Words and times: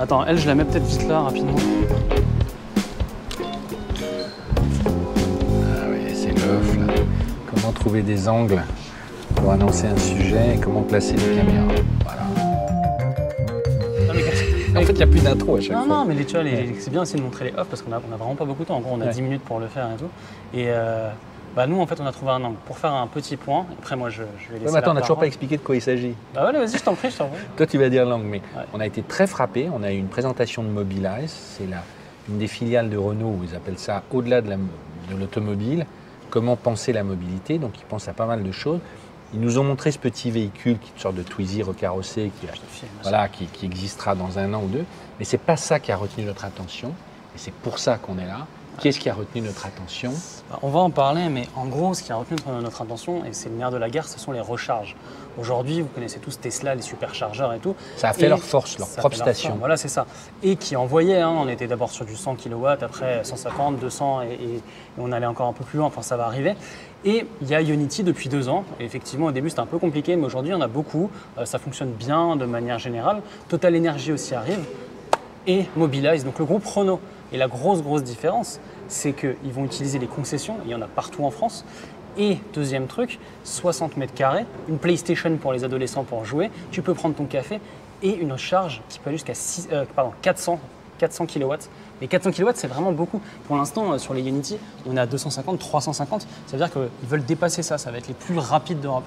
Attends, 0.00 0.24
elle, 0.24 0.38
je 0.38 0.46
la 0.46 0.54
mets 0.54 0.64
peut-être 0.64 0.86
vite 0.86 1.06
là, 1.08 1.20
rapidement. 1.20 1.56
Ah 5.62 5.86
oui, 5.90 6.14
c'est 6.14 6.30
l'œuf 6.30 6.76
là. 6.78 6.94
Comment 7.54 7.72
trouver 7.72 8.00
des 8.02 8.26
angles 8.28 8.62
pour 9.34 9.52
annoncer 9.52 9.86
un 9.88 9.96
sujet 9.98 10.54
et 10.54 10.58
comment 10.58 10.80
placer 10.82 11.14
les 11.16 11.36
caméras. 11.36 11.66
Voilà. 12.04 12.22
Non, 14.06 14.14
mais 14.72 14.80
En 14.80 14.82
fait, 14.86 14.92
il 14.92 14.96
n'y 14.96 15.02
a 15.02 15.06
plus 15.06 15.20
d'intro 15.22 15.56
à 15.56 15.60
chaque 15.60 15.72
Non, 15.76 15.84
fois. 15.84 15.96
non, 15.96 16.04
mais 16.06 16.14
les, 16.14 16.24
tu 16.24 16.34
vois, 16.34 16.44
les- 16.44 16.74
c'est 16.80 16.90
bien 16.90 17.02
aussi 17.02 17.16
de 17.16 17.22
montrer 17.22 17.46
les 17.46 17.58
off 17.58 17.66
parce 17.68 17.82
qu'on 17.82 17.92
a, 17.92 18.00
on 18.10 18.14
a 18.14 18.16
vraiment 18.16 18.36
pas 18.36 18.46
beaucoup 18.46 18.62
de 18.62 18.68
temps. 18.68 18.76
En 18.76 18.80
gros, 18.80 18.92
on 18.94 19.00
a 19.02 19.06
Ouais. 19.06 19.12
10 19.12 19.20
minutes 19.22 19.42
pour 19.42 19.60
le 19.60 19.66
faire 19.66 19.86
et 19.94 19.96
tout. 19.98 20.08
Et 20.58 20.66
euh, 20.68 21.10
bah, 21.56 21.66
nous, 21.66 21.80
en 21.80 21.86
fait, 21.86 22.00
on 22.00 22.06
a 22.06 22.12
trouvé 22.12 22.32
un 22.32 22.42
angle 22.44 22.56
pour 22.66 22.78
faire 22.78 22.92
un 22.92 23.06
petit 23.06 23.36
point. 23.36 23.66
Après, 23.78 23.96
moi, 23.96 24.08
je, 24.10 24.22
je 24.38 24.52
vais 24.52 24.58
laisser. 24.60 24.66
Ouais, 24.66 24.72
mais 24.72 24.78
attends, 24.78 24.92
on 24.92 24.94
n'a 24.94 25.00
toujours 25.00 25.18
pas 25.18 25.26
expliqué 25.26 25.56
de 25.56 25.62
quoi 25.62 25.74
il 25.76 25.82
s'agit. 25.82 26.14
Bah, 26.34 26.50
vas-y, 26.52 26.78
je 26.78 26.82
t'en 26.82 26.94
prie, 26.94 27.10
je 27.10 27.16
t'en 27.18 27.28
prie. 27.28 27.40
Toi, 27.56 27.66
tu 27.66 27.78
vas 27.78 27.88
dire 27.88 28.04
langue, 28.06 28.24
mais 28.24 28.38
Ouais. 28.56 28.62
on 28.72 28.80
a 28.80 28.86
été 28.86 29.02
très 29.02 29.26
frappés. 29.26 29.68
On 29.72 29.82
a 29.82 29.92
eu 29.92 29.96
une 29.96 30.08
présentation 30.08 30.62
de 30.62 30.68
Mobilize. 30.68 31.30
C'est 31.58 31.64
une 32.28 32.38
des 32.38 32.46
filiales 32.46 32.88
de 32.90 32.96
Renault 32.96 33.36
où 33.40 33.44
ils 33.44 33.54
appellent 33.56 33.78
ça 33.78 34.02
au-delà 34.12 34.40
de 34.42 34.50
la- 34.50 34.56
de 34.56 35.16
l'automobile. 35.18 35.86
Comment 36.30 36.54
penser 36.56 36.92
la 36.92 37.02
mobilité 37.02 37.58
Donc, 37.58 37.72
ils 37.80 37.84
pensent 37.84 38.06
à 38.08 38.12
pas 38.12 38.26
mal 38.26 38.42
de 38.44 38.52
choses. 38.52 38.78
Ils 39.34 39.40
nous 39.40 39.58
ont 39.58 39.64
montré 39.64 39.90
ce 39.92 39.98
petit 39.98 40.30
véhicule, 40.30 40.78
qui 40.78 40.88
est 40.90 40.94
une 40.94 41.00
sorte 41.00 41.14
de 41.14 41.22
Twizy 41.22 41.62
recarrossé, 41.62 42.30
qui, 42.40 42.46
voilà, 43.02 43.28
qui, 43.28 43.46
qui 43.46 43.66
existera 43.66 44.14
dans 44.16 44.38
un 44.38 44.52
an 44.54 44.62
ou 44.64 44.68
deux. 44.68 44.84
Mais 45.18 45.24
c'est 45.24 45.38
pas 45.38 45.56
ça 45.56 45.78
qui 45.80 45.92
a 45.92 45.96
retenu 45.96 46.24
notre 46.24 46.44
attention. 46.44 46.88
Et 47.34 47.38
c'est 47.38 47.52
pour 47.54 47.78
ça 47.78 47.96
qu'on 47.98 48.18
est 48.18 48.26
là. 48.26 48.46
Qu'est-ce 48.80 48.98
qui 48.98 49.10
a 49.10 49.14
retenu 49.14 49.42
notre 49.42 49.66
attention 49.66 50.10
Bah, 50.50 50.58
On 50.62 50.68
va 50.70 50.80
en 50.80 50.88
parler, 50.90 51.28
mais 51.28 51.46
en 51.54 51.66
gros, 51.66 51.92
ce 51.92 52.02
qui 52.02 52.12
a 52.12 52.16
retenu 52.16 52.36
notre- 52.62 52.80
attention, 52.80 53.24
et 53.26 53.32
c'est 53.32 53.50
le 53.50 53.56
nerf 53.56 53.70
de 53.70 53.76
la 53.76 53.90
guerre, 53.90 54.08
ce 54.08 54.18
sont 54.18 54.32
les 54.32 54.40
recharges. 54.40 54.96
Aujourd'hui, 55.38 55.82
vous 55.82 55.88
connaissez 55.88 56.18
tous 56.18 56.40
Tesla, 56.40 56.74
les 56.74 56.80
superchargeurs 56.80 57.52
et 57.52 57.58
tout. 57.58 57.74
Ça 57.98 58.08
a 58.08 58.12
fait 58.14 58.28
leur 58.28 58.38
force, 58.42 58.78
leur 58.78 58.88
propre 58.88 59.16
leur 59.18 59.26
station. 59.26 59.50
force, 59.50 59.58
Voilà, 59.60 59.76
c'est 59.76 59.88
ça. 59.88 60.06
Et 60.42 60.56
qui 60.56 60.76
envoyait, 60.76 61.20
hein, 61.20 61.28
on 61.30 61.46
était 61.48 61.66
d'abord 61.66 61.90
sur 61.90 62.06
du 62.06 62.16
100 62.16 62.36
kW, 62.36 62.66
après 62.82 63.22
150, 63.22 63.78
200, 63.78 64.22
et, 64.22 64.26
et- 64.32 64.54
et 64.56 64.62
on 64.98 65.12
allait 65.12 65.26
encore 65.26 65.46
un 65.48 65.52
peu 65.52 65.64
plus 65.64 65.76
loin, 65.78 65.86
enfin 65.86 66.02
ça 66.02 66.16
va 66.16 66.24
arriver. 66.24 66.54
Et 67.04 67.26
il 67.42 67.48
y 67.48 67.54
a 67.54 67.60
Unity 67.60 68.02
depuis 68.02 68.30
deux 68.30 68.48
ans. 68.48 68.64
Et 68.80 68.84
effectivement, 68.84 69.26
au 69.26 69.32
début, 69.32 69.50
c'était 69.50 69.60
un 69.60 69.66
peu 69.66 69.78
compliqué, 69.78 70.16
mais 70.16 70.24
aujourd'hui, 70.24 70.54
en 70.54 70.60
a 70.62 70.68
beaucoup. 70.68 71.10
Euh, 71.38 71.44
ça 71.44 71.58
fonctionne 71.58 71.90
bien 71.92 72.34
de 72.36 72.46
manière 72.46 72.78
générale. 72.78 73.20
Total 73.48 73.76
Energy 73.76 74.10
aussi 74.12 74.34
arrive 74.34 74.60
et 75.46 75.66
Mobilize, 75.76 76.24
donc 76.24 76.38
le 76.38 76.44
groupe 76.46 76.64
Renault. 76.66 77.00
Et 77.32 77.36
la 77.36 77.48
grosse, 77.48 77.82
grosse 77.82 78.02
différence, 78.02 78.60
c'est 78.88 79.12
qu'ils 79.12 79.52
vont 79.52 79.64
utiliser 79.64 79.98
les 79.98 80.06
concessions, 80.06 80.56
il 80.64 80.70
y 80.70 80.74
en 80.74 80.82
a 80.82 80.86
partout 80.86 81.24
en 81.24 81.30
France. 81.30 81.64
Et 82.18 82.38
deuxième 82.54 82.86
truc, 82.86 83.20
60 83.44 83.96
mètres 83.96 84.14
carrés, 84.14 84.44
une 84.68 84.78
PlayStation 84.78 85.36
pour 85.36 85.52
les 85.52 85.62
adolescents 85.64 86.02
pour 86.04 86.24
jouer, 86.24 86.50
tu 86.72 86.82
peux 86.82 86.92
prendre 86.94 87.14
ton 87.14 87.24
café 87.24 87.60
et 88.02 88.14
une 88.14 88.36
charge 88.36 88.82
qui 88.88 88.98
peut 88.98 89.10
aller 89.10 89.18
jusqu'à 89.18 89.34
euh, 89.72 89.84
pardon, 89.94 90.12
400, 90.22 90.58
400 90.98 91.26
kW. 91.26 91.54
Mais 92.00 92.08
400 92.08 92.32
kW, 92.32 92.50
c'est 92.54 92.66
vraiment 92.66 92.92
beaucoup. 92.92 93.20
Pour 93.46 93.56
l'instant, 93.56 93.92
euh, 93.92 93.98
sur 93.98 94.14
les 94.14 94.22
Unity, 94.22 94.56
on 94.88 94.96
est 94.96 95.00
à 95.00 95.06
250, 95.06 95.58
350. 95.58 96.22
Ça 96.22 96.26
veut 96.52 96.58
dire 96.58 96.72
qu'ils 96.72 97.08
veulent 97.08 97.24
dépasser 97.24 97.62
ça, 97.62 97.78
ça 97.78 97.90
va 97.90 97.98
être 97.98 98.08
les 98.08 98.14
plus 98.14 98.38
rapides 98.38 98.80
d'Europe. 98.80 99.04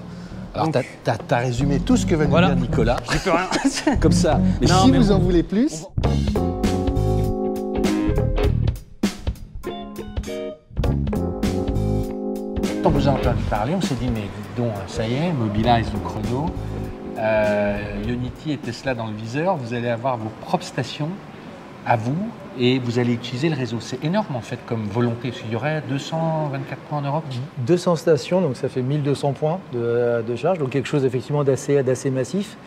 Alors, 0.54 0.68
tu 0.70 1.34
as, 1.34 1.38
résumé 1.38 1.80
tout 1.80 1.96
ce 1.96 2.06
que 2.06 2.14
nous 2.14 2.28
Voilà. 2.28 2.48
dire 2.54 2.56
Nicolas. 2.56 2.96
j'y 3.10 3.18
peux 3.18 3.30
rien. 3.32 3.96
Comme 4.00 4.12
ça. 4.12 4.40
Mais 4.60 4.68
Non, 4.68 4.84
si 4.84 4.92
mais 4.92 4.98
vous 4.98 5.10
en 5.10 5.18
voulez 5.18 5.42
plus, 5.42 5.84
Quand 12.84 12.90
on 12.90 12.98
vous 12.98 13.08
a 13.08 13.12
entendu 13.12 13.42
parler, 13.44 13.74
on 13.74 13.80
s'est 13.80 13.94
dit, 13.94 14.10
mais 14.12 14.28
donc, 14.58 14.74
ça 14.88 15.08
y 15.08 15.14
est, 15.14 15.32
Mobilize 15.32 15.90
ou 15.94 16.06
Chrono, 16.06 16.50
euh, 17.16 18.02
Unity 18.06 18.52
et 18.52 18.58
Tesla 18.58 18.94
dans 18.94 19.06
le 19.06 19.14
viseur, 19.14 19.56
vous 19.56 19.72
allez 19.72 19.88
avoir 19.88 20.18
vos 20.18 20.28
propres 20.42 20.66
stations 20.66 21.08
à 21.86 21.96
vous 21.96 22.14
et 22.58 22.78
vous 22.78 22.98
allez 22.98 23.14
utiliser 23.14 23.48
le 23.48 23.56
réseau. 23.56 23.78
C'est 23.80 24.04
énorme 24.04 24.36
en 24.36 24.42
fait 24.42 24.58
comme 24.66 24.84
volonté. 24.84 25.32
Il 25.46 25.52
y 25.54 25.56
aurait 25.56 25.82
224 25.88 26.78
points 26.80 26.98
en 26.98 27.02
Europe 27.02 27.24
200 27.66 27.96
stations, 27.96 28.42
donc 28.42 28.54
ça 28.54 28.68
fait 28.68 28.82
1200 28.82 29.32
points 29.32 29.60
de, 29.72 30.20
de 30.20 30.36
charge, 30.36 30.58
donc 30.58 30.68
quelque 30.68 30.88
chose 30.88 31.06
effectivement 31.06 31.42
d'assez 31.42 32.10
massif. 32.10 32.58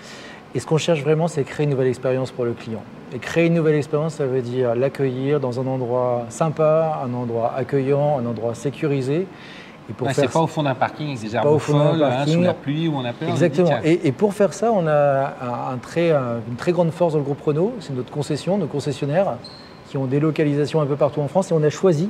Et 0.56 0.60
ce 0.60 0.66
qu'on 0.66 0.80
cherche 0.80 1.04
vraiment, 1.04 1.28
c'est 1.28 1.44
créer 1.44 1.66
une 1.66 1.70
nouvelle 1.70 1.90
expérience 1.90 2.32
pour 2.32 2.46
le 2.46 2.54
client. 2.54 2.82
Et 3.14 3.20
créer 3.20 3.46
une 3.46 3.54
nouvelle 3.54 3.76
expérience, 3.76 4.16
ça 4.16 4.26
veut 4.26 4.42
dire 4.42 4.74
l'accueillir 4.74 5.40
dans 5.40 5.60
un 5.60 5.68
endroit 5.68 6.26
sympa, 6.30 7.04
un 7.06 7.14
endroit 7.14 7.54
accueillant, 7.56 8.18
un 8.18 8.26
endroit 8.26 8.56
sécurisé. 8.56 9.28
Et 9.90 9.94
pour 9.94 10.08
Ouais, 10.08 10.14
faire 10.14 10.26
C'est 10.26 10.34
pas 10.34 10.42
au 10.42 10.48
fond 10.48 10.64
d'un 10.64 10.76
parking 10.76 11.18
des 11.18 11.38
pas 11.38 11.50
au 11.50 11.60
fond 11.60 11.96
d'un 11.96 12.10
hein, 12.10 12.26
sous 12.28 12.42
la 12.42 12.54
pluie 12.54 12.88
où 12.88 12.96
on 12.98 13.02
dit, 13.04 13.10
Exactement. 13.30 13.80
Et, 13.84 14.08
et 14.08 14.12
pour 14.12 14.34
faire 14.34 14.54
ça, 14.54 14.72
on 14.72 14.86
a 14.88 15.34
un, 15.72 15.78
très, 15.78 16.12
une 16.12 16.56
très 16.58 16.72
grande 16.72 16.92
force 16.92 17.14
dans 17.14 17.20
le 17.20 17.26
groupe 17.26 17.42
Renault. 17.42 17.74
C'est 17.80 17.94
notre 17.96 18.12
concession, 18.12 18.58
nos 18.58 18.68
concessionnaires 18.68 19.38
qui 19.90 19.98
ont 19.98 20.06
des 20.06 20.20
localisations 20.20 20.82
un 20.82 20.86
peu 20.86 20.96
partout 20.96 21.22
en 21.22 21.28
France. 21.28 21.52
Et 21.52 21.54
on 21.54 21.64
a 21.64 21.70
choisi 21.70 22.10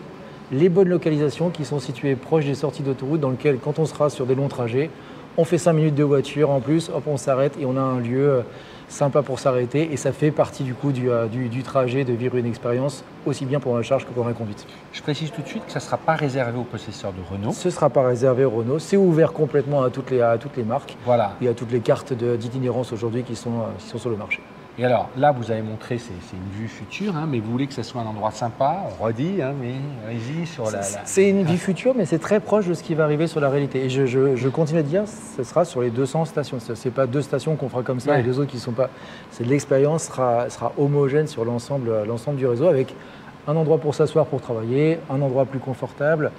les 0.52 0.70
bonnes 0.70 0.90
localisations 0.90 1.50
qui 1.50 1.66
sont 1.66 1.80
situées 1.80 2.16
proches 2.16 2.46
des 2.46 2.56
sorties 2.56 2.84
d'autoroute 2.84 3.20
dans 3.20 3.30
lesquelles, 3.30 3.60
quand 3.64 3.80
on 3.80 3.86
sera 3.86 4.10
sur 4.10 4.26
des 4.26 4.36
longs 4.36 4.48
trajets, 4.48 4.90
on 5.38 5.44
fait 5.46 5.58
5 5.58 5.74
minutes 5.74 5.96
de 5.96 6.04
voiture 6.04 6.50
en 6.50 6.60
plus, 6.60 6.90
hop, 6.90 7.04
on 7.06 7.18
s'arrête 7.18 7.54
et 7.60 7.66
on 7.66 7.78
a 7.78 7.82
un 7.82 8.00
lieu 8.00 8.30
euh, 8.30 8.42
sympa 8.90 9.22
pour 9.22 9.40
s'arrêter. 9.40 9.90
Et 9.92 9.98
ça 9.98 10.12
fait 10.12 10.32
partie 10.32 10.64
du 10.64 10.74
coup 10.74 10.92
du, 10.92 11.10
euh, 11.10 11.28
du- 11.28 11.50
du 11.50 11.64
trajet 11.64 12.04
de 12.06 12.14
vivre 12.14 12.36
une 12.38 12.46
expérience 12.46 13.04
aussi 13.26 13.46
bien 13.46 13.60
pour 13.60 13.76
la 13.76 13.84
charge 13.84 14.06
que 14.06 14.12
pour 14.12 14.26
la 14.26 14.34
conduite. 14.34 14.66
Je 14.94 15.02
précise 15.02 15.32
tout 15.32 15.42
de 15.42 15.48
suite 15.48 15.66
que 15.66 15.72
ça 15.72 15.80
ne 15.80 15.84
sera 15.84 15.98
pas 15.98 16.14
réservé 16.16 16.58
aux 16.58 16.64
possesseurs 16.64 17.12
de 17.14 17.22
Renault. 17.34 17.52
Ce 17.52 17.68
ne 17.68 17.74
sera 17.74 17.90
pas 17.90 18.06
réservé 18.08 18.46
au 18.46 18.50
Renault. 18.52 18.80
C'est 18.80 18.98
ouvert 18.98 19.34
complètement 19.34 19.84
à 19.84 19.90
toutes 19.90 20.12
les, 20.12 20.22
à 20.22 20.38
toutes 20.38 20.56
les 20.58 20.64
marques 20.64 20.96
Voilà. 21.06 21.34
et 21.42 21.48
à 21.48 21.54
toutes 21.54 21.72
les 21.72 21.80
cartes 21.82 22.14
d'itinérance 22.14 22.94
aujourd'hui 22.94 23.24
qui 23.24 23.36
sont, 23.36 23.52
euh, 23.60 23.64
qui 23.78 23.88
sont 23.88 23.98
sur 23.98 24.10
le 24.10 24.16
marché. 24.18 24.42
Et 24.80 24.86
alors, 24.86 25.10
là, 25.18 25.32
vous 25.32 25.50
avez 25.50 25.64
montré, 25.64 25.98
c'est 25.98 26.12
une 26.34 26.52
vue 26.62 26.68
future, 26.68 27.16
hein, 27.18 27.26
mais 27.28 27.40
vous 27.40 27.50
voulez 27.52 27.66
que 27.66 27.74
ça 27.74 27.82
soit 27.82 28.00
un 28.02 28.06
endroit 28.06 28.30
sympa, 28.30 28.84
on 29.00 29.04
redit, 29.04 29.42
hein, 29.42 29.54
mais 29.60 29.74
allez-y 30.08 30.46
sur 30.46 30.66
la. 30.66 30.72
la- 30.74 30.84
C'est 30.84 31.28
une 31.28 31.42
vie 31.44 31.58
future, 31.58 31.94
mais 31.98 32.06
c'est 32.06 32.20
très 32.20 32.40
proche 32.40 32.68
de 32.68 32.76
ce 32.76 32.84
qui 32.84 32.94
va 32.94 33.04
arriver 33.04 33.26
sur 33.26 33.40
la 33.40 33.50
réalité. 33.50 33.84
Et 33.86 33.90
je, 33.90 34.06
je- 34.06 34.36
je 34.36 34.50
continue 34.50 34.80
à 34.80 34.84
dire, 34.84 35.06
ce 35.08 35.44
sera 35.44 35.66
sur 35.66 35.82
les 35.82 35.90
200 35.90 36.26
stations. 36.26 36.60
Ce 36.60 36.74
n'est 36.74 36.92
pas 36.94 37.08
deux 37.08 37.24
stations 37.24 37.56
qu'on 37.56 37.70
fera 37.70 37.82
comme 37.82 38.00
ça 38.00 38.12
Ouais. 38.12 38.20
et 38.20 38.24
les 38.24 38.38
autres 38.38 38.52
qui 38.52 38.58
ne 38.58 38.62
sont 38.62 38.72
pas. 38.72 38.92
C'est 39.32 39.46
l'expérience 39.48 40.04
sera, 40.04 40.48
sera 40.52 40.72
homogène 40.78 41.26
sur 41.26 41.44
l'ensemble 41.44 42.36
du 42.38 42.46
réseau 42.46 42.68
avec 42.68 42.94
un 43.48 43.56
endroit 43.56 43.80
pour 43.80 43.96
s'asseoir 43.96 44.28
pour 44.28 44.42
travailler, 44.42 45.00
un 45.10 45.22
endroit 45.24 45.46
plus 45.46 45.60
confortable, 45.60 46.32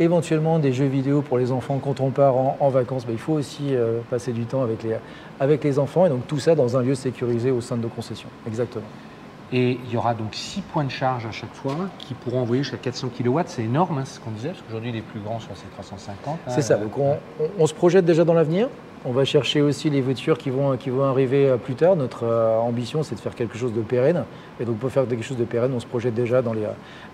éventuellement 0.00 0.58
des 0.58 0.72
jeux 0.72 0.86
vidéo 0.86 1.22
pour 1.22 1.38
les 1.38 1.52
enfants 1.52 1.78
quand 1.82 2.00
on 2.00 2.10
part 2.10 2.36
en, 2.36 2.56
en 2.60 2.68
vacances. 2.68 3.06
Ben, 3.06 3.12
il 3.12 3.18
faut 3.18 3.34
aussi 3.34 3.74
euh, 3.74 4.00
passer 4.10 4.32
du 4.32 4.44
temps 4.44 4.62
avec 4.62 4.82
les, 4.82 4.96
avec 5.40 5.62
les 5.64 5.78
enfants 5.78 6.06
et 6.06 6.08
donc 6.08 6.26
tout 6.26 6.38
ça 6.38 6.54
dans 6.54 6.76
un 6.76 6.82
lieu 6.82 6.94
sécurisé 6.94 7.50
au 7.50 7.60
sein 7.60 7.76
de 7.76 7.82
nos 7.82 7.88
concessions. 7.88 8.28
Exactement. 8.46 8.84
Et 9.52 9.78
il 9.84 9.92
y 9.92 9.96
aura 9.96 10.14
donc 10.14 10.28
6 10.34 10.62
points 10.62 10.84
de 10.84 10.90
charge 10.90 11.26
à 11.26 11.30
chaque 11.30 11.54
fois 11.54 11.76
qui 11.98 12.14
pourront 12.14 12.40
envoyer 12.40 12.62
jusqu'à 12.62 12.78
400 12.78 13.10
kW. 13.16 13.40
C'est 13.46 13.62
énorme, 13.62 13.98
hein, 13.98 14.02
c'est 14.04 14.16
ce 14.16 14.20
qu'on 14.20 14.30
disait, 14.32 14.48
parce 14.48 14.62
qu'aujourd'hui, 14.62 14.90
les 14.90 15.02
plus 15.02 15.20
grands 15.20 15.38
sont 15.38 15.54
ces 15.54 15.66
350. 15.76 16.16
hein, 16.26 16.38
C'est 16.50 16.62
ça, 16.62 16.76
donc 16.76 16.96
on, 16.98 17.12
on- 17.40 17.48
on 17.60 17.66
se 17.66 17.74
projette 17.74 18.04
déjà 18.04 18.24
dans 18.24 18.34
l'avenir. 18.34 18.68
On 19.06 19.12
va 19.12 19.26
chercher 19.26 19.60
aussi 19.60 19.90
les 19.90 20.00
voitures 20.00 20.38
qui 20.38 20.48
vont, 20.48 20.76
qui 20.78 20.88
vont 20.88 21.04
arriver 21.04 21.46
euh, 21.46 21.56
plus 21.58 21.74
tard. 21.74 21.94
Notre 21.94 22.24
euh, 22.24 22.56
ambition, 22.58 23.02
c'est 23.02 23.14
de 23.14 23.20
faire 23.20 23.34
quelque 23.34 23.58
chose 23.58 23.74
de 23.74 23.82
pérenne. 23.82 24.24
Et 24.60 24.64
donc 24.64 24.78
pour 24.78 24.90
faire 24.90 25.06
quelque 25.06 25.22
chose 25.22 25.36
de 25.36 25.44
pérenne, 25.44 25.72
on 25.76 25.80
se 25.80 25.86
projette 25.86 26.14
déjà 26.14 26.40
dans 26.40 26.54
les, 26.54 26.64
euh, 26.64 26.68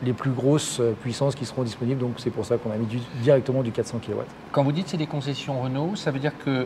les 0.04 0.12
plus 0.12 0.30
grosses 0.30 0.80
puissances 1.02 1.34
qui 1.34 1.44
seront 1.44 1.64
disponibles. 1.64 2.00
Donc 2.00 2.12
c'est 2.18 2.30
pour 2.30 2.44
ça 2.44 2.58
qu'on 2.58 2.70
a 2.70 2.76
mis 2.76 2.86
du- 2.86 3.00
directement 3.22 3.62
du 3.62 3.72
400 3.72 3.98
kW. 4.06 4.20
Quand 4.52 4.62
vous 4.62 4.70
dites 4.70 4.86
c'est 4.88 4.96
des 4.98 5.06
concessions 5.08 5.60
Renault, 5.60 5.96
ça 5.96 6.12
veut 6.12 6.20
dire 6.20 6.32
que 6.44 6.64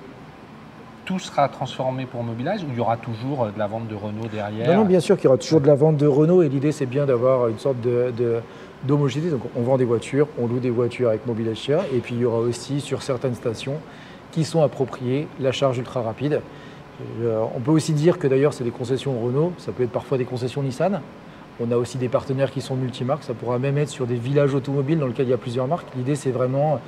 tout 1.07 1.19
sera 1.19 1.49
transformé 1.49 2.05
pour 2.06 2.23
Mobilize 2.23 2.62
ou 2.62 2.67
il 2.71 2.77
y 2.77 2.81
aura 2.81 2.97
toujours 2.99 3.47
de 3.47 3.59
la 3.59 3.67
vente 3.67 3.89
de 3.89 3.95
Renault 3.95 4.27
derrière? 4.31 4.69
Non, 4.69 4.81
non, 4.81 4.85
bien 4.87 5.01
sûr 5.01 5.17
qu'il 5.17 5.25
y 5.25 5.29
aura 5.29 5.37
toujours 5.39 5.61
de 5.61 5.67
la 5.67 5.75
vente 5.75 5.97
de 5.99 6.06
Renault 6.06 6.43
et 6.43 6.49
l'idée 6.51 6.73
c'est 6.73 6.87
bien 6.87 7.05
d'avoir 7.06 7.49
une 7.49 7.59
sorte 7.59 7.81
de, 7.81 8.11
de- 8.17 8.41
d'homogénéité. 8.85 9.33
Donc 9.35 9.43
on 9.56 9.62
vend 9.62 9.79
des 9.79 9.85
voitures, 9.85 10.29
on 10.39 10.47
loue 10.47 10.61
des 10.61 10.71
voitures 10.71 11.09
avec 11.09 11.27
Mobile 11.27 11.55
Share 11.55 11.85
et 11.95 11.99
puis 12.01 12.15
il 12.15 12.21
y 12.21 12.25
aura 12.27 12.39
aussi 12.39 12.81
sur 12.83 13.03
certaines 13.03 13.35
stations 13.35 13.77
qui 14.34 14.45
sont 14.45 14.62
appropriées 14.62 15.28
la 15.39 15.53
charge 15.53 15.78
ultra 15.78 16.03
rapide. 16.03 16.41
Euh, 17.22 17.45
on 17.55 17.61
peut 17.61 17.71
aussi 17.71 17.93
dire 17.93 18.19
que 18.19 18.27
d'ailleurs 18.27 18.53
c'est 18.53 18.65
des 18.65 18.72
concessions 18.72 19.19
Renault, 19.21 19.53
ça 19.59 19.71
peut 19.71 19.84
être 19.84 19.93
parfois 19.93 20.19
des 20.19 20.25
concessions 20.25 20.62
Nissan. 20.62 21.00
On 21.61 21.70
a 21.70 21.76
aussi 21.76 21.99
des 21.99 22.09
partenaires 22.09 22.50
qui 22.50 22.61
sont 22.61 22.75
multimarques, 22.75 23.23
ça 23.23 23.32
pourra 23.32 23.61
même 23.61 23.79
être 23.79 23.91
sur 23.91 24.06
des 24.06 24.17
villages 24.17 24.53
automobiles 24.53 24.99
dans 24.99 25.06
lesquels 25.06 25.26
il 25.26 25.31
y 25.31 25.35
a 25.35 25.38
plusieurs 25.38 25.69
marques. 25.69 25.87
L'idée 25.97 26.17
c'est 26.17 26.32
vraiment 26.32 26.81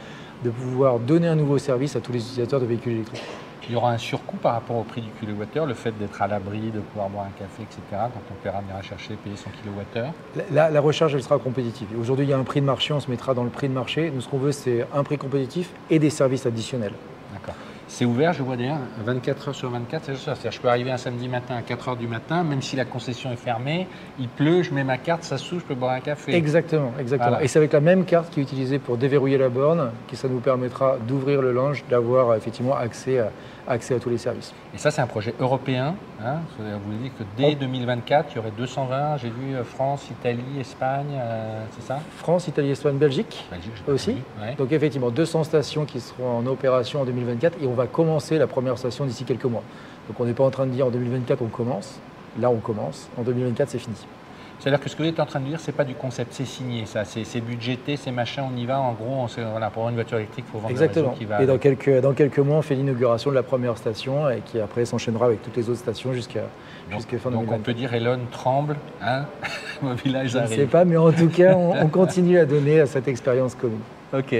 de 0.44 0.50
pouvoir 0.50 0.98
donner 0.98 1.28
un 1.28 1.36
nouveau 1.36 1.58
service 1.58 1.94
à 1.94 2.00
tous 2.00 2.12
les 2.12 2.18
utilisateurs 2.18 2.60
de 2.60 2.66
véhicules 2.66 2.94
électriques. 2.94 3.22
Il 3.68 3.72
y 3.72 3.76
aura 3.76 3.92
un 3.92 3.98
surcoût 3.98 4.36
par 4.36 4.52
rapport 4.54 4.76
au 4.76 4.84
prix 4.84 5.00
du 5.00 5.10
kilowattheure, 5.20 5.66
le 5.66 5.74
fait 5.74 5.96
d'être 5.98 6.20
à 6.22 6.28
l'abri, 6.28 6.70
de 6.72 6.78
pouvoir 6.78 7.08
boire 7.08 7.26
un 7.26 7.38
café, 7.38 7.62
etc. 7.62 7.80
Quand 7.90 8.22
on 8.30 8.42
paiera 8.42 8.60
venir 8.60 8.80
chercher, 8.82 9.14
payer 9.14 9.34
son 9.36 9.50
kilowattheure. 9.50 10.12
La, 10.52 10.70
la 10.70 10.80
recharge, 10.80 11.16
elle 11.16 11.22
sera 11.22 11.38
compétitive. 11.38 11.88
Aujourd'hui, 12.00 12.26
il 12.26 12.30
y 12.30 12.32
a 12.32 12.38
un 12.38 12.44
prix 12.44 12.60
de 12.60 12.66
marché, 12.66 12.92
on 12.92 13.00
se 13.00 13.10
mettra 13.10 13.34
dans 13.34 13.42
le 13.42 13.50
prix 13.50 13.68
de 13.68 13.74
marché. 13.74 14.12
Nous, 14.14 14.20
ce 14.20 14.28
qu'on 14.28 14.38
veut, 14.38 14.52
c'est 14.52 14.86
un 14.94 15.02
prix 15.02 15.18
compétitif 15.18 15.70
et 15.90 15.98
des 15.98 16.10
services 16.10 16.46
additionnels. 16.46 16.92
C'est 17.88 18.04
ouvert, 18.04 18.32
je 18.32 18.42
vois 18.42 18.56
d'ailleurs, 18.56 18.78
24 19.04 19.48
heures 19.48 19.54
sur 19.54 19.70
24, 19.70 20.04
c'est 20.04 20.16
ça. 20.16 20.34
C'est-à-dire, 20.34 20.52
je 20.52 20.60
peux 20.60 20.68
arriver 20.68 20.90
un 20.90 20.96
samedi 20.96 21.28
matin 21.28 21.54
à 21.56 21.62
4 21.62 21.88
heures 21.88 21.96
du 21.96 22.08
matin, 22.08 22.42
même 22.42 22.60
si 22.60 22.74
la 22.74 22.84
concession 22.84 23.30
est 23.30 23.36
fermée, 23.36 23.86
il 24.18 24.28
pleut, 24.28 24.62
je 24.62 24.74
mets 24.74 24.82
ma 24.82 24.98
carte, 24.98 25.22
ça 25.22 25.38
s'ouvre, 25.38 25.60
je 25.60 25.66
peux 25.66 25.74
boire 25.74 25.92
un 25.92 26.00
café. 26.00 26.34
Exactement, 26.34 26.92
exactement. 26.98 27.30
Voilà. 27.30 27.44
Et 27.44 27.48
c'est 27.48 27.58
avec 27.58 27.72
la 27.72 27.80
même 27.80 28.04
carte 28.04 28.30
qui 28.30 28.40
est 28.40 28.42
utilisée 28.42 28.78
pour 28.78 28.96
déverrouiller 28.96 29.38
la 29.38 29.48
borne 29.48 29.92
que 30.10 30.16
ça 30.16 30.28
nous 30.28 30.40
permettra 30.40 30.96
d'ouvrir 31.06 31.40
le 31.40 31.52
lounge, 31.52 31.84
d'avoir 31.88 32.30
euh, 32.30 32.36
effectivement 32.36 32.76
accès 32.76 33.20
à, 33.20 33.30
accès 33.68 33.94
à 33.94 33.98
tous 33.98 34.10
les 34.10 34.18
services. 34.18 34.54
Et 34.74 34.78
ça, 34.78 34.90
c'est 34.90 35.00
un 35.00 35.06
projet 35.06 35.34
européen. 35.40 35.94
Hein 36.22 36.38
vous 36.58 36.64
avez 36.64 37.02
dit 37.02 37.10
que 37.10 37.24
dès 37.36 37.54
2024, 37.54 38.32
il 38.32 38.36
y 38.36 38.38
aurait 38.38 38.52
220, 38.56 39.18
j'ai 39.18 39.28
vu 39.28 39.54
euh, 39.54 39.64
France, 39.64 40.08
Italie, 40.10 40.60
Espagne, 40.60 41.06
euh, 41.18 41.64
c'est 41.72 41.86
ça? 41.86 42.00
France, 42.18 42.48
Italie, 42.48 42.70
Espagne, 42.70 42.96
Belgique, 42.96 43.44
Belgique 43.50 43.72
aussi. 43.88 44.16
ouais. 44.40 44.54
Donc 44.56 44.72
effectivement, 44.72 45.10
200 45.10 45.44
stations 45.44 45.84
qui 45.84 46.00
seront 46.00 46.38
en 46.38 46.46
opération 46.46 47.02
en 47.02 47.04
2024 47.04 47.62
et 47.62 47.66
on 47.66 47.74
va 47.74 47.86
commencer 47.86 48.38
la 48.38 48.46
première 48.46 48.78
station 48.78 49.04
d'ici 49.04 49.24
quelques 49.24 49.44
mois. 49.44 49.62
Donc 50.08 50.20
on 50.20 50.24
n'est 50.24 50.32
pas 50.34 50.44
en 50.44 50.50
train 50.50 50.66
de 50.66 50.72
dire 50.72 50.86
en 50.86 50.90
2024 50.90 51.42
on 51.42 51.46
commence, 51.46 51.98
là 52.38 52.50
on 52.50 52.58
commence, 52.58 53.08
en 53.18 53.22
2024 53.22 53.70
c'est 53.70 53.78
fini. 53.78 53.96
C'est-à-dire 54.58 54.80
que 54.80 54.88
ce 54.88 54.96
que 54.96 55.02
vous 55.02 55.08
êtes 55.08 55.20
en 55.20 55.26
train 55.26 55.38
de 55.40 55.44
dire, 55.44 55.60
c'est 55.60 55.72
pas 55.72 55.84
du 55.84 55.94
concept, 55.94 56.32
c'est 56.32 56.46
signé, 56.46 56.86
ça, 56.86 57.04
c'est 57.04 57.40
budgété, 57.40 57.96
c'est 57.96 58.10
machin, 58.10 58.44
on 58.52 58.56
y 58.56 58.64
va. 58.66 58.80
En 58.80 58.92
gros, 58.94 59.14
on 59.14 59.28
sait, 59.28 59.42
voilà, 59.44 59.68
pour 59.70 59.82
avoir 59.82 59.90
une 59.90 59.96
voiture 59.96 60.16
électrique, 60.18 60.46
il 60.48 60.52
faut 60.52 60.58
vendre 60.58 60.70
Exactement. 60.70 61.02
le 61.04 61.08
réseau 61.10 61.18
qui 61.18 61.24
va. 61.26 61.42
Et 61.42 61.46
dans 61.46 61.58
quelques, 61.58 62.00
dans 62.00 62.12
quelques 62.14 62.38
mois 62.38 62.56
on 62.56 62.62
fait 62.62 62.74
l'inauguration 62.74 63.30
de 63.30 63.34
la 63.36 63.42
première 63.42 63.76
station 63.76 64.28
et 64.30 64.40
qui 64.40 64.58
après 64.58 64.84
s'enchaînera 64.86 65.26
avec 65.26 65.42
toutes 65.42 65.56
les 65.56 65.68
autres 65.68 65.78
stations 65.80 66.12
jusqu'à 66.14 66.40
donc, 66.90 67.00
jusqu'à 67.00 67.18
fin 67.18 67.30
donc 67.30 67.42
on 67.42 67.58
2024. 67.58 67.62
peut 67.64 67.74
dire 67.74 67.94
Elon 67.94 68.18
tremble, 68.32 68.76
hein 69.02 69.26
Mobileye 69.82 70.26
Je 70.28 70.38
ne 70.38 70.46
sais 70.46 70.54
arrive. 70.54 70.66
pas, 70.68 70.84
mais 70.84 70.96
en 70.96 71.12
tout 71.12 71.28
cas 71.28 71.54
on, 71.54 71.72
on 71.84 71.88
continue 71.88 72.38
à 72.38 72.46
donner 72.46 72.80
à 72.80 72.86
cette 72.86 73.08
expérience 73.08 73.54
commune. 73.54 73.80
Ok. 74.14 74.34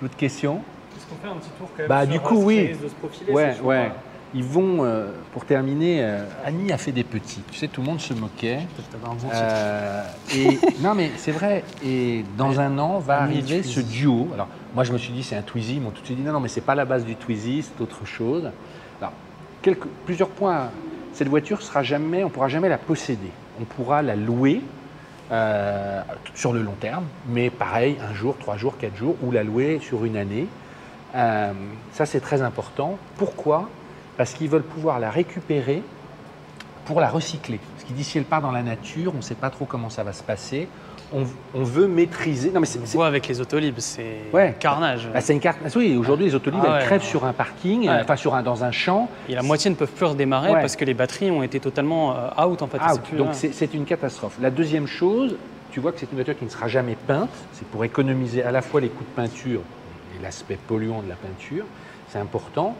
D'autres 0.00 0.16
questions 0.16 0.60
Est-ce 0.96 1.06
qu'on 1.06 1.16
fait 1.28 1.32
un 1.32 1.36
petit 1.38 1.50
tour 1.58 1.68
quand 1.76 1.78
même 1.82 1.88
Bah, 1.88 2.02
sur 2.04 2.12
du 2.12 2.20
coup, 2.20 2.42
oui. 2.42 2.68
de 2.82 2.88
se 2.88 2.94
profiler, 2.94 3.32
Ouais, 3.32 3.76
hein. 3.76 3.92
Ils 4.34 4.44
vont, 4.44 4.78
euh, 4.80 5.08
pour 5.32 5.44
terminer, 5.44 5.98
euh, 6.00 6.24
Annie 6.44 6.72
a 6.72 6.78
fait 6.78 6.92
des 6.92 7.04
petits. 7.04 7.42
Tu 7.50 7.58
sais, 7.58 7.68
tout 7.68 7.82
le 7.82 7.86
monde 7.86 8.00
se 8.00 8.14
moquait. 8.14 8.60
Un 9.04 9.08
bon. 9.08 9.16
Euh, 9.32 10.04
et 10.34 10.58
non, 10.80 10.94
mais 10.94 11.10
c'est 11.16 11.32
vrai. 11.32 11.64
Et 11.84 12.24
dans 12.38 12.58
un 12.58 12.78
an 12.78 12.98
va 12.98 13.18
Annie 13.18 13.38
arriver 13.38 13.62
ce 13.62 13.80
duo. 13.80 14.28
Alors, 14.32 14.48
moi, 14.74 14.84
je 14.84 14.92
me 14.92 14.98
suis 14.98 15.12
dit 15.12 15.22
c'est 15.22 15.36
un 15.36 15.42
Twizy. 15.42 15.76
Ils 15.76 15.82
m'ont 15.82 15.90
tout 15.90 16.00
de 16.00 16.06
suite 16.06 16.18
dit 16.18 16.24
non, 16.24 16.32
non, 16.32 16.40
mais 16.40 16.48
c'est 16.48 16.62
pas 16.62 16.74
la 16.74 16.86
base 16.86 17.04
du 17.04 17.14
Twizy, 17.14 17.62
c'est 17.62 17.82
autre 17.82 18.06
chose. 18.06 18.50
Alors, 19.00 19.12
quelques, 19.60 19.86
plusieurs 20.06 20.30
points. 20.30 20.70
Cette 21.12 21.28
voiture 21.28 21.60
sera 21.60 21.82
jamais, 21.82 22.24
on 22.24 22.30
pourra 22.30 22.48
jamais 22.48 22.70
la 22.70 22.78
posséder. 22.78 23.30
On 23.60 23.64
pourra 23.64 24.00
la 24.00 24.16
louer 24.16 24.62
euh, 25.30 26.00
sur 26.34 26.54
le 26.54 26.62
long 26.62 26.74
terme, 26.80 27.04
mais 27.28 27.50
pareil, 27.50 27.98
un 28.00 28.14
jour, 28.14 28.34
trois 28.38 28.56
jours, 28.56 28.78
quatre 28.78 28.96
jours, 28.96 29.14
ou 29.22 29.30
la 29.30 29.44
louer 29.44 29.78
sur 29.82 30.06
une 30.06 30.16
année. 30.16 30.46
Ça, 31.12 32.06
c'est 32.06 32.20
très 32.20 32.40
important. 32.40 32.96
Pourquoi? 33.18 33.68
Parce 34.22 34.34
qu'ils 34.34 34.48
veulent 34.48 34.62
pouvoir 34.62 35.00
la 35.00 35.10
récupérer 35.10 35.82
pour 36.84 37.00
la 37.00 37.08
recycler. 37.08 37.58
Parce 37.74 37.82
qu'ils 37.82 37.96
disent 37.96 38.06
si 38.06 38.18
elle 38.18 38.24
part 38.24 38.40
dans 38.40 38.52
la 38.52 38.62
nature, 38.62 39.10
on 39.12 39.16
ne 39.16 39.20
sait 39.22 39.34
pas 39.34 39.50
trop 39.50 39.64
comment 39.64 39.90
ça 39.90 40.04
va 40.04 40.12
se 40.12 40.22
passer. 40.22 40.68
On, 41.12 41.24
on 41.54 41.64
veut 41.64 41.88
maîtriser. 41.88 42.52
Non, 42.52 42.60
mais 42.60 42.66
c'est, 42.66 42.78
On 42.78 42.86
c'est- 42.86 42.96
voit 42.96 43.08
avec 43.08 43.26
les 43.26 43.40
autolibes, 43.40 43.80
c'est 43.80 44.18
Ouais. 44.32 44.54
carnage. 44.60 45.08
bah, 45.12 45.20
c'est 45.20 45.32
une 45.32 45.40
carte. 45.40 45.58
ah 45.66 45.68
oui, 45.74 45.96
aujourd'hui, 45.96 46.26
les 46.26 46.36
autolibes, 46.36 46.60
Ah 46.62 46.66
elles 46.68 46.72
ouais, 46.82 46.84
crèvent 46.86 47.02
sur 47.02 47.24
un 47.24 47.32
parking, 47.32 47.88
enfin 47.90 48.14
sur 48.14 48.36
un, 48.36 48.44
dans 48.44 48.62
un 48.62 48.70
champ. 48.70 49.08
Et 49.28 49.34
la 49.34 49.42
moitié 49.42 49.68
ne 49.72 49.74
peuvent 49.74 49.90
plus 49.90 50.06
redémarrer 50.06 50.52
parce 50.52 50.76
que 50.76 50.84
les 50.84 50.94
batteries 50.94 51.32
ont 51.32 51.42
été 51.42 51.58
totalement 51.58 52.14
euh, 52.16 52.46
out 52.46 52.62
en 52.62 52.68
fait. 52.68 52.78
C'est 52.92 53.02
plus 53.02 53.16
donc 53.16 53.30
c'est 53.34 53.74
une 53.74 53.86
catastrophe. 53.86 54.36
La 54.40 54.50
deuxième 54.52 54.86
chose, 54.86 55.34
tu 55.72 55.80
vois 55.80 55.90
que 55.90 55.98
c'est 55.98 56.06
une 56.12 56.16
voiture 56.16 56.38
qui 56.38 56.44
ne 56.44 56.50
sera 56.50 56.68
jamais 56.68 56.96
peinte. 57.08 57.28
C'est 57.54 57.66
pour 57.66 57.84
économiser 57.84 58.44
à 58.44 58.52
la 58.52 58.62
fois 58.62 58.80
les 58.80 58.88
coûts 58.88 59.02
de 59.02 59.20
peinture 59.20 59.62
et 60.16 60.22
l'aspect 60.22 60.58
polluant 60.68 61.02
de 61.02 61.08
la 61.08 61.16
peinture. 61.16 61.64
C'est 62.08 62.20
important. 62.20 62.76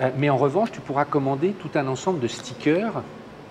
Euh, 0.00 0.10
mais 0.16 0.30
en 0.30 0.36
revanche, 0.36 0.70
tu 0.72 0.80
pourras 0.80 1.04
commander 1.04 1.50
tout 1.50 1.70
un 1.74 1.86
ensemble 1.86 2.20
de 2.20 2.28
stickers 2.28 3.02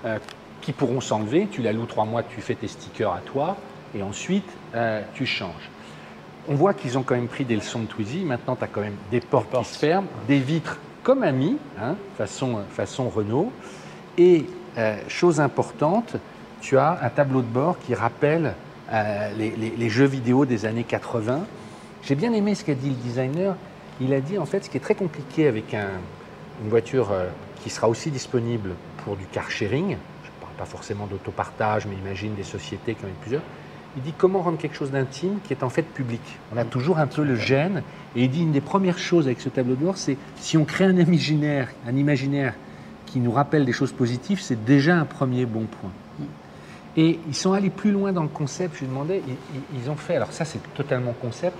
euh, 0.06 0.18
qui 0.62 0.72
pourront 0.74 1.02
s'enlever. 1.02 1.48
Tu 1.52 1.62
la 1.62 1.72
loues 1.74 1.86
trois 1.86 2.06
mois, 2.06 2.24
tu 2.24 2.42
fais 2.42 2.56
tes 2.56 2.68
stickers 2.68 3.12
à 3.14 3.20
toi, 3.20 3.58
et 3.96 4.02
ensuite 4.04 4.50
euh, 4.76 5.02
tu 5.14 5.26
changes. 5.26 5.70
On 6.48 6.56
voit 6.56 6.74
qu'ils 6.74 6.98
ont 6.98 7.04
quand 7.04 7.16
même 7.16 7.28
pris 7.28 7.46
des 7.46 7.56
leçons 7.56 7.80
de 7.82 7.86
Twizy. 7.86 8.20
Maintenant, 8.26 8.56
tu 8.56 8.64
as 8.64 8.68
quand 8.68 8.82
même 8.82 8.96
des 9.12 9.20
portes, 9.20 9.48
portes. 9.50 9.66
qui 9.68 9.74
se 9.74 9.78
ferment, 9.80 10.08
des 10.28 10.40
vitres 10.40 10.78
comme 11.04 11.22
Ami, 11.24 11.58
hein, 11.80 11.96
façon, 12.18 12.60
façon 12.72 13.10
Renault. 13.10 13.52
Et 14.18 14.46
euh, 14.78 14.98
chose 15.08 15.40
importante, 15.40 16.16
tu 16.62 16.78
as 16.78 17.00
un 17.04 17.10
tableau 17.10 17.42
de 17.42 17.48
bord 17.48 17.78
qui 17.80 17.94
rappelle 17.94 18.54
euh, 18.92 19.30
les, 19.38 19.52
les- 19.52 19.74
les 19.78 19.90
jeux 19.90 20.06
vidéo 20.06 20.46
des 20.46 20.66
années 20.66 20.84
80. 20.84 21.42
J'ai 22.04 22.16
bien 22.16 22.34
aimé 22.34 22.56
ce 22.56 22.64
qu'a 22.66 22.74
dit 22.74 22.90
le 22.90 22.96
designer. 22.96 23.56
Il 24.02 24.14
a 24.14 24.20
dit 24.22 24.38
en 24.40 24.46
fait 24.46 24.64
ce 24.66 24.70
qui 24.70 24.78
est 24.78 24.82
très 24.82 24.96
compliqué 24.96 25.48
avec 25.48 25.74
un- 25.74 25.88
une 26.64 26.70
voiture 26.70 27.12
euh, 27.12 27.28
qui 27.64 27.70
sera 27.70 27.90
aussi 27.90 28.12
disponible 28.12 28.72
pour 29.04 29.16
du 29.16 29.26
car 29.26 29.50
sharing. 29.50 29.90
Je 30.24 30.30
ne 30.30 30.42
parle 30.42 30.54
pas 30.58 30.66
forcément 30.66 31.08
d'autopartage, 31.08 31.86
mais 31.88 31.96
imagine 31.96 32.36
des 32.36 32.44
sociétés 32.44 32.96
qui 32.96 33.06
en 33.06 33.10
ont 33.10 33.22
plusieurs. 33.22 33.42
Il 33.98 34.04
dit 34.04 34.14
comment 34.18 34.42
rendre 34.42 34.58
quelque 34.58 34.76
chose 34.76 34.92
d'intime 34.92 35.40
qui 35.44 35.54
est 35.54 35.64
en 35.64 35.70
fait 35.70 35.84
public. 35.84 36.22
On 36.54 36.58
a 36.58 36.64
toujours 36.64 37.00
un 37.00 37.08
peu 37.08 37.24
le 37.24 37.36
gêne. 37.36 37.82
Et 38.16 38.24
il 38.24 38.30
dit 38.30 38.42
une 38.42 38.52
des 38.52 38.62
premières 38.62 39.00
choses 39.00 39.26
avec 39.26 39.42
ce 39.42 39.50
tableau 39.50 39.76
de 39.76 39.84
bord, 39.84 39.98
c'est 39.98 40.18
si 40.36 40.58
on 40.58 40.66
crée 40.66 40.86
un 40.86 40.98
imaginaire, 40.98 41.70
un 41.88 41.96
imaginaire 41.96 42.54
qui 43.06 43.20
nous 43.20 43.32
rappelle 43.32 43.66
des 43.66 43.74
choses 43.74 43.92
positives, 43.92 44.40
c'est 44.42 44.64
déjà 44.64 44.96
un 44.96 45.06
premier 45.06 45.46
bon 45.46 45.66
point. 45.66 45.92
Et 46.98 47.20
ils 47.28 47.36
sont 47.36 47.54
allés 47.54 47.70
plus 47.70 47.92
loin 47.92 48.12
dans 48.12 48.24
le 48.24 48.30
concept. 48.30 48.76
Je 48.76 48.82
lui 48.82 48.88
demandais, 48.88 49.22
ils 49.74 49.90
ont 49.90 49.96
fait, 49.96 50.16
alors 50.16 50.32
ça 50.32 50.46
c'est 50.46 50.60
totalement 50.74 51.14
concept. 51.14 51.56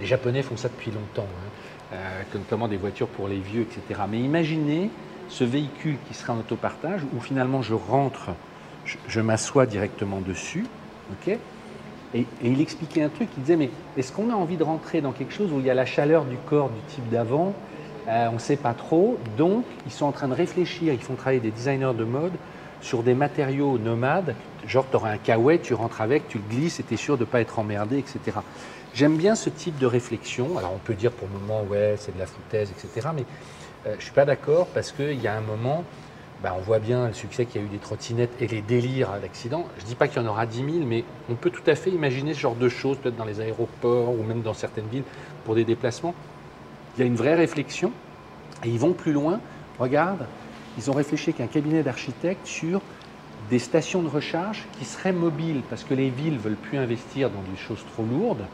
Les 0.00 0.06
Japonais 0.06 0.42
font 0.42 0.56
ça 0.56 0.68
depuis 0.68 0.90
longtemps, 0.90 1.26
hein, 1.26 1.94
euh, 1.94 2.22
notamment 2.34 2.68
des 2.68 2.76
voitures 2.76 3.08
pour 3.08 3.28
les 3.28 3.38
vieux, 3.38 3.62
etc. 3.62 4.02
Mais 4.08 4.18
imaginez 4.18 4.90
ce 5.28 5.44
véhicule 5.44 5.96
qui 6.08 6.14
sera 6.14 6.32
en 6.32 6.38
autopartage 6.38 7.02
où 7.16 7.20
finalement 7.20 7.62
je 7.62 7.74
rentre, 7.74 8.30
je, 8.84 9.20
m'assois 9.20 9.66
directement 9.66 10.20
dessus, 10.20 10.66
ok? 11.12 11.38
Et, 12.14 12.20
et 12.20 12.26
il 12.42 12.60
expliquait 12.60 13.02
un 13.02 13.08
truc, 13.08 13.28
il 13.36 13.42
disait, 13.42 13.56
mais 13.56 13.70
est-ce 13.96 14.12
qu'on 14.12 14.30
a 14.30 14.34
envie 14.34 14.56
de 14.56 14.62
rentrer 14.62 15.00
dans 15.00 15.12
quelque 15.12 15.32
chose 15.32 15.52
où 15.52 15.58
il 15.60 15.66
y 15.66 15.70
a 15.70 15.74
la 15.74 15.86
chaleur 15.86 16.24
du 16.24 16.36
corps 16.36 16.70
du 16.70 16.80
type 16.82 17.08
d'avant? 17.08 17.54
Euh, 18.08 18.28
On 18.30 18.34
ne 18.34 18.38
sait 18.38 18.56
pas 18.56 18.74
trop. 18.74 19.18
Donc, 19.36 19.64
ils 19.86 19.92
sont 19.92 20.06
en 20.06 20.12
train 20.12 20.28
de 20.28 20.34
réfléchir, 20.34 20.92
ils 20.92 21.02
font 21.02 21.14
travailler 21.16 21.40
des 21.40 21.50
designers 21.50 21.94
de 21.96 22.04
mode 22.04 22.34
sur 22.84 23.02
des 23.02 23.14
matériaux 23.14 23.78
nomades, 23.78 24.34
genre 24.66 24.84
tu 24.90 24.96
auras 24.96 25.10
un 25.10 25.16
kawaii, 25.16 25.58
tu 25.58 25.72
rentres 25.72 26.02
avec, 26.02 26.28
tu 26.28 26.36
le 26.38 26.44
glisses 26.54 26.80
et 26.80 26.82
tu 26.82 26.94
es 26.94 26.96
sûr 26.98 27.16
de 27.16 27.22
ne 27.22 27.26
pas 27.26 27.40
être 27.40 27.58
emmerdé, 27.58 27.96
etc. 27.96 28.38
J'aime 28.92 29.16
bien 29.16 29.34
ce 29.34 29.48
type 29.48 29.78
de 29.78 29.86
réflexion. 29.86 30.58
Alors 30.58 30.72
on 30.74 30.78
peut 30.78 30.92
dire 30.92 31.10
pour 31.10 31.26
le 31.32 31.40
moment, 31.40 31.62
ouais, 31.62 31.94
c'est 31.96 32.14
de 32.14 32.18
la 32.18 32.26
foutaise, 32.26 32.70
etc. 32.70 33.08
Mais 33.16 33.22
euh, 33.86 33.92
je 33.92 33.96
ne 33.96 34.00
suis 34.02 34.12
pas 34.12 34.26
d'accord 34.26 34.66
parce 34.66 34.92
qu'il 34.92 35.18
y 35.18 35.26
a 35.26 35.34
un 35.34 35.40
moment, 35.40 35.82
bah, 36.42 36.54
on 36.58 36.60
voit 36.60 36.78
bien 36.78 37.06
le 37.06 37.14
succès 37.14 37.46
qu'il 37.46 37.62
y 37.62 37.64
a 37.64 37.66
eu 37.66 37.70
des 37.70 37.78
trottinettes 37.78 38.32
et 38.38 38.46
les 38.46 38.60
délires 38.60 39.12
d'accidents. 39.20 39.64
Je 39.78 39.84
ne 39.84 39.88
dis 39.88 39.94
pas 39.94 40.06
qu'il 40.06 40.20
y 40.20 40.24
en 40.24 40.28
aura 40.28 40.44
10 40.44 40.58
000, 40.58 40.68
mais 40.86 41.04
on 41.30 41.36
peut 41.36 41.50
tout 41.50 41.68
à 41.68 41.74
fait 41.76 41.90
imaginer 41.90 42.34
ce 42.34 42.40
genre 42.40 42.54
de 42.54 42.68
choses, 42.68 42.98
peut-être 42.98 43.16
dans 43.16 43.24
les 43.24 43.40
aéroports 43.40 44.10
ou 44.10 44.22
même 44.22 44.42
dans 44.42 44.54
certaines 44.54 44.88
villes 44.88 45.04
pour 45.46 45.54
des 45.54 45.64
déplacements. 45.64 46.14
Il 46.96 47.00
y 47.00 47.02
a 47.02 47.06
une 47.06 47.16
vraie 47.16 47.34
réflexion 47.34 47.92
et 48.62 48.68
ils 48.68 48.78
vont 48.78 48.92
plus 48.92 49.12
loin. 49.12 49.40
Regarde, 49.78 50.26
ils 50.76 50.90
ont 50.90 50.94
réfléchi 50.94 51.30
avec 51.30 51.40
un 51.40 51.46
cabinet 51.46 51.82
d'architectes 51.82 52.46
sur 52.46 52.80
des 53.50 53.58
stations 53.58 54.02
de 54.02 54.08
recharge 54.08 54.64
qui 54.78 54.84
seraient 54.84 55.12
mobiles 55.12 55.62
parce 55.68 55.84
que 55.84 55.94
les 55.94 56.10
villes 56.10 56.38
veulent 56.38 56.56
plus 56.56 56.78
investir 56.78 57.30
dans 57.30 57.42
des 57.42 57.58
choses 57.58 57.84
trop 57.94 58.04
lourdes. 58.04 58.44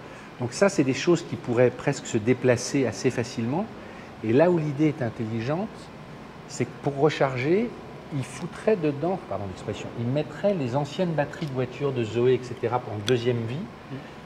Donc 0.40 0.52
ça, 0.52 0.68
c'est 0.68 0.84
des 0.84 0.94
choses 0.94 1.22
qui 1.22 1.36
pourraient 1.36 1.70
presque 1.70 2.06
se 2.06 2.18
déplacer 2.18 2.86
assez 2.86 3.10
facilement. 3.10 3.66
Et 4.24 4.32
là 4.32 4.50
où 4.50 4.58
l'idée 4.58 4.88
est 4.88 5.02
intelligente, 5.02 5.68
c'est 6.48 6.64
que 6.64 6.70
pour 6.82 6.98
recharger, 6.98 7.70
ils 8.16 8.24
foutraient 8.24 8.76
dedans, 8.76 9.18
pardon 9.28 9.44
l'expression, 9.48 9.88
ils 10.00 10.06
mettraient 10.06 10.54
les 10.54 10.74
anciennes 10.74 11.12
batteries 11.12 11.46
de 11.46 11.52
voitures 11.52 11.92
de 11.92 12.02
Zoé, 12.02 12.34
etc., 12.34 12.74
pour 12.84 12.94
une 12.94 13.04
deuxième 13.06 13.40
vie, 13.48 13.54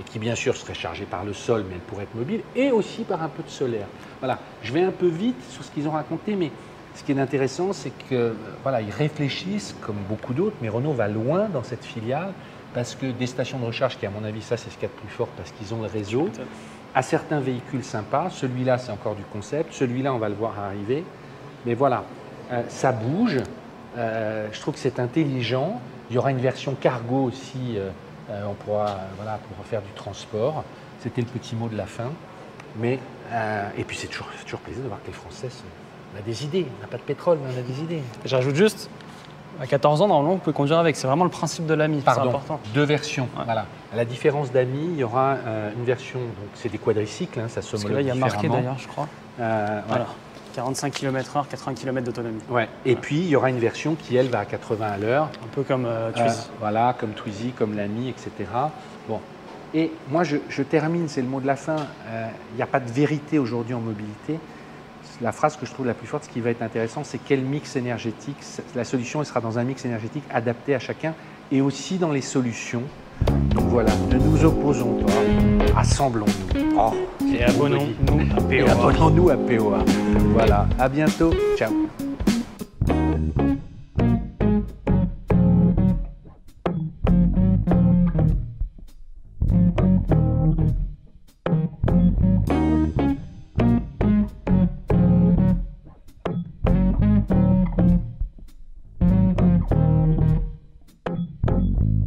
et 0.00 0.02
qui 0.04 0.18
bien 0.18 0.34
sûr 0.34 0.56
seraient 0.56 0.74
chargées 0.74 1.04
par 1.04 1.24
le 1.24 1.34
sol, 1.34 1.64
mais 1.68 1.74
elles 1.74 1.80
pourraient 1.80 2.04
être 2.04 2.14
mobiles, 2.14 2.40
et 2.56 2.70
aussi 2.70 3.02
par 3.02 3.22
un 3.22 3.28
peu 3.28 3.42
de 3.42 3.50
solaire. 3.50 3.86
Voilà, 4.20 4.38
je 4.62 4.72
vais 4.72 4.82
un 4.82 4.90
peu 4.90 5.06
vite 5.06 5.36
sur 5.50 5.62
ce 5.64 5.70
qu'ils 5.70 5.86
ont 5.86 5.92
raconté, 5.92 6.34
mais 6.34 6.50
ce 6.94 7.02
qui 7.04 7.12
est 7.12 7.18
intéressant, 7.20 7.72
c'est 7.72 7.92
que 8.08 8.34
voilà, 8.62 8.80
ils 8.80 8.90
réfléchissent 8.90 9.74
comme 9.80 9.96
beaucoup 10.08 10.34
d'autres, 10.34 10.56
mais 10.62 10.68
Renault 10.68 10.92
va 10.92 11.08
loin 11.08 11.48
dans 11.48 11.62
cette 11.62 11.84
filiale 11.84 12.32
parce 12.72 12.94
que 12.94 13.06
des 13.06 13.26
stations 13.26 13.58
de 13.58 13.64
recharge, 13.66 13.98
qui 13.98 14.06
à 14.06 14.10
mon 14.10 14.24
avis, 14.24 14.42
ça 14.42 14.56
c'est 14.56 14.70
ce 14.70 14.74
qu'il 14.74 14.82
y 14.82 14.86
a 14.86 14.88
de 14.94 15.00
plus 15.00 15.08
fort 15.08 15.28
parce 15.36 15.50
qu'ils 15.52 15.72
ont 15.74 15.80
le 15.82 15.88
réseau, 15.88 16.28
à 16.94 17.02
certains 17.02 17.40
véhicules 17.40 17.84
sympas, 17.84 18.30
celui-là 18.30 18.78
c'est 18.78 18.92
encore 18.92 19.14
du 19.16 19.24
concept, 19.32 19.72
celui-là 19.72 20.12
on 20.14 20.18
va 20.18 20.28
le 20.28 20.34
voir 20.34 20.58
arriver, 20.58 21.04
mais 21.66 21.74
voilà, 21.74 22.04
euh, 22.52 22.62
ça 22.68 22.92
bouge, 22.92 23.38
Euh, 23.96 24.48
je 24.50 24.60
trouve 24.60 24.74
que 24.74 24.80
c'est 24.80 24.98
intelligent, 24.98 25.80
il 26.10 26.16
y 26.16 26.18
aura 26.18 26.32
une 26.32 26.40
version 26.40 26.74
cargo 26.74 27.22
aussi, 27.22 27.76
euh, 27.78 27.90
on 28.48 28.54
pourra 28.54 28.98
voilà, 29.16 29.38
pour 29.38 29.64
faire 29.66 29.82
du 29.82 29.92
transport, 29.94 30.64
c'était 31.00 31.20
le 31.20 31.28
petit 31.28 31.54
mot 31.54 31.68
de 31.68 31.76
la 31.76 31.86
fin, 31.86 32.10
mais, 32.80 32.98
et 33.78 33.84
puis 33.84 33.96
c'est 33.96 34.08
toujours, 34.08 34.26
toujours 34.44 34.58
plaisir 34.58 34.82
de 34.82 34.88
voir 34.88 35.00
que 35.00 35.06
les 35.06 35.12
Français, 35.12 35.48
sont- 35.48 35.62
on 36.14 36.18
a 36.18 36.22
des 36.22 36.44
idées, 36.44 36.66
on 36.78 36.82
n'a 36.82 36.86
pas 36.88 36.96
de 36.96 37.02
pétrole, 37.02 37.38
mais 37.44 37.50
on 37.54 37.58
a 37.58 37.62
des 37.62 37.80
idées. 37.82 38.02
J'ajoute 38.24 38.54
juste, 38.54 38.88
à 39.60 39.66
14 39.66 40.02
ans, 40.02 40.08
normalement, 40.08 40.32
vous 40.34 40.38
pouvez 40.40 40.54
conduire 40.54 40.78
avec. 40.78 40.96
C'est 40.96 41.06
vraiment 41.06 41.24
le 41.24 41.30
principe 41.30 41.66
de 41.66 41.74
l'ami. 41.74 42.00
Pardon, 42.00 42.28
important. 42.30 42.60
deux 42.74 42.84
versions. 42.84 43.28
Ouais. 43.36 43.44
Voilà. 43.44 43.66
À 43.92 43.96
la 43.96 44.04
différence 44.04 44.50
d'Ami, 44.50 44.88
il 44.92 44.96
y 44.98 45.04
aura 45.04 45.36
euh, 45.46 45.70
une 45.76 45.84
version, 45.84 46.18
donc 46.18 46.48
c'est 46.54 46.68
des 46.70 46.78
quadricycles, 46.78 47.38
hein, 47.40 47.46
ça 47.48 47.60
Parce 47.60 47.84
que 47.84 47.92
là, 47.92 48.00
il 48.00 48.06
y 48.06 48.10
a 48.10 48.14
marqué 48.14 48.48
d'ailleurs, 48.48 48.78
je 48.78 48.88
crois. 48.88 49.08
Euh, 49.40 49.80
Voilà. 49.88 50.06
45 50.54 50.92
km/h, 50.92 51.48
80 51.48 51.74
km 51.74 52.04
d'autonomie. 52.06 52.40
ouais. 52.48 52.68
Et 52.86 52.94
puis 52.94 53.16
il 53.18 53.26
y 53.28 53.34
aura 53.34 53.50
une 53.50 53.58
version 53.58 53.96
qui 53.96 54.14
elle 54.14 54.28
va 54.28 54.38
à 54.38 54.44
80 54.44 54.86
à 54.86 54.96
l'heure. 54.98 55.24
Un 55.42 55.48
peu 55.52 55.64
comme 55.64 55.84
euh, 55.84 56.10
Euh, 56.10 56.12
Twizy. 56.12 56.48
voilà, 56.60 56.94
comme 56.96 57.10
Twizy, 57.10 57.50
comme 57.50 57.74
l'Ami, 57.76 58.08
etc. 58.08 58.30
Bon. 59.08 59.18
Et 59.74 59.90
moi, 60.10 60.22
je, 60.22 60.36
je 60.48 60.62
termine, 60.62 61.08
c'est 61.08 61.22
le 61.22 61.26
mot 61.26 61.40
de 61.40 61.46
la 61.48 61.56
fin. 61.56 61.74
euh, 62.06 62.28
Il 62.52 62.56
n'y 62.56 62.62
a 62.62 62.68
pas 62.68 62.78
de 62.78 62.88
vérité 62.88 63.40
aujourd'hui 63.40 63.74
en 63.74 63.80
mobilité. 63.80 64.38
La 65.20 65.32
phrase 65.32 65.56
que 65.56 65.66
je 65.66 65.72
trouve 65.72 65.86
la 65.86 65.94
plus 65.94 66.06
forte, 66.06 66.24
ce 66.24 66.28
qui 66.28 66.40
va 66.40 66.50
être 66.50 66.62
intéressant, 66.62 67.02
c'est 67.04 67.18
quel 67.18 67.40
mix 67.42 67.76
énergétique. 67.76 68.36
La 68.74 68.84
solution, 68.84 69.20
elle 69.20 69.26
sera 69.26 69.40
dans 69.40 69.58
un 69.58 69.64
mix 69.64 69.84
énergétique 69.84 70.24
adapté 70.30 70.74
à 70.74 70.78
chacun 70.78 71.14
et 71.52 71.60
aussi 71.60 71.98
dans 71.98 72.10
les 72.12 72.20
solutions. 72.20 72.82
Donc 73.54 73.64
voilà, 73.68 73.90
ne 74.10 74.18
nous 74.18 74.44
opposons 74.44 75.04
pas, 75.04 75.78
assemblons-nous. 75.80 76.74
Oh, 76.76 76.92
Et 77.32 77.42
abonnons-nous 77.44 78.20
à 78.20 78.52
et 78.52 78.62
POA. 78.64 78.72
abonnons-nous 78.72 79.30
à 79.30 79.36
POA. 79.36 79.84
Voilà, 80.32 80.66
à 80.78 80.88
bientôt. 80.88 81.32
Ciao. 81.56 81.70